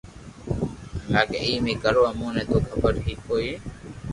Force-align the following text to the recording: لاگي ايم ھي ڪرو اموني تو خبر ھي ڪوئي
لاگي 1.13 1.37
ايم 1.43 1.63
ھي 1.69 1.75
ڪرو 1.83 2.01
اموني 2.11 2.43
تو 2.49 2.55
خبر 2.69 2.93
ھي 3.05 3.13
ڪوئي 3.25 3.51